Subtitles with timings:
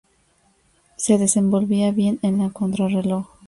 [0.97, 3.27] Se desenvolvía bien en la contrarreloj.